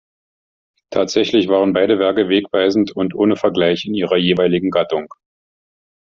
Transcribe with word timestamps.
Tatsächlich 0.89 1.47
waren 1.47 1.73
beide 1.73 1.99
Werke 1.99 2.27
wegweisend 2.27 2.89
und 2.91 3.13
ohne 3.13 3.35
Vergleich 3.35 3.85
in 3.85 3.93
ihrer 3.93 4.17
jeweiligen 4.17 4.71
Gattung. 4.71 5.13